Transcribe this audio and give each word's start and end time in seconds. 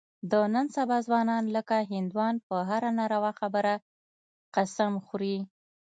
د 0.31 0.33
نن 0.53 0.65
سبا 0.75 0.97
ځوانان 1.07 1.43
لکه 1.55 1.75
هندوان 1.91 2.35
په 2.47 2.55
هره 2.69 2.89
ناروا 2.99 3.31
خبره 3.39 3.73
قسم 4.55 4.91
خوري. 5.05 5.37